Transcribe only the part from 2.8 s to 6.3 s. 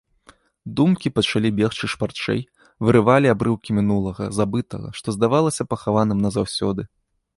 вырывалі абрыўкі мінулага, забытага, што здавалася пахаваным